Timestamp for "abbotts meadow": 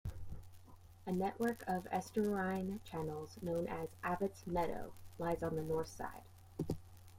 4.03-4.93